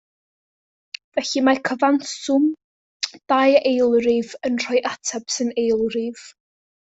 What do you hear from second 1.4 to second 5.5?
mae cyfanswm dau eilrif yn rhoi ateb